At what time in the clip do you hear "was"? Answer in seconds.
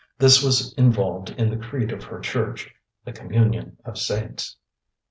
0.41-0.73